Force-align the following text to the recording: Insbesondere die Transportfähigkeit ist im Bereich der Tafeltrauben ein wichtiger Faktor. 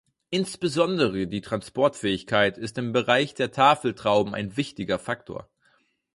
Insbesondere 0.31 1.27
die 1.27 1.41
Transportfähigkeit 1.41 2.57
ist 2.57 2.79
im 2.79 2.91
Bereich 2.91 3.35
der 3.35 3.51
Tafeltrauben 3.51 4.33
ein 4.33 4.57
wichtiger 4.57 4.97
Faktor. 4.97 5.47